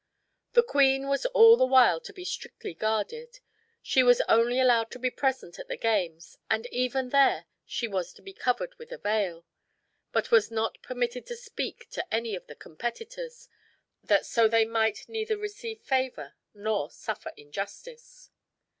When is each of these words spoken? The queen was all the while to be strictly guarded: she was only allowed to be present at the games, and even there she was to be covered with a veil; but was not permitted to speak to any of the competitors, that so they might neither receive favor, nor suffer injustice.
The 0.53 0.63
queen 0.63 1.07
was 1.07 1.27
all 1.27 1.55
the 1.57 1.63
while 1.67 1.99
to 2.01 2.11
be 2.11 2.25
strictly 2.25 2.73
guarded: 2.73 3.39
she 3.83 4.01
was 4.01 4.19
only 4.21 4.59
allowed 4.59 4.89
to 4.93 4.97
be 4.97 5.11
present 5.11 5.59
at 5.59 5.67
the 5.67 5.77
games, 5.77 6.39
and 6.49 6.65
even 6.71 7.09
there 7.09 7.45
she 7.67 7.87
was 7.87 8.11
to 8.13 8.23
be 8.23 8.33
covered 8.33 8.73
with 8.79 8.91
a 8.91 8.97
veil; 8.97 9.45
but 10.11 10.31
was 10.31 10.49
not 10.49 10.81
permitted 10.81 11.27
to 11.27 11.35
speak 11.35 11.87
to 11.91 12.11
any 12.11 12.33
of 12.35 12.47
the 12.47 12.55
competitors, 12.55 13.47
that 14.03 14.25
so 14.25 14.47
they 14.47 14.65
might 14.65 15.07
neither 15.07 15.37
receive 15.37 15.79
favor, 15.83 16.33
nor 16.51 16.89
suffer 16.89 17.31
injustice. 17.37 18.31